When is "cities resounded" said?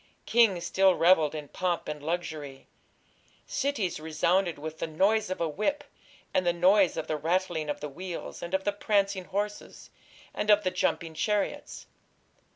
3.45-4.57